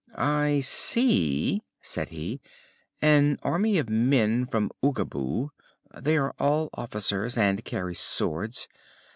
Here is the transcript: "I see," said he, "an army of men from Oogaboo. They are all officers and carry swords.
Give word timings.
"I 0.17 0.61
see," 0.61 1.61
said 1.79 2.09
he, 2.09 2.41
"an 3.03 3.37
army 3.43 3.77
of 3.77 3.87
men 3.87 4.47
from 4.47 4.71
Oogaboo. 4.83 5.49
They 6.01 6.17
are 6.17 6.33
all 6.39 6.71
officers 6.73 7.37
and 7.37 7.63
carry 7.63 7.93
swords. 7.93 8.67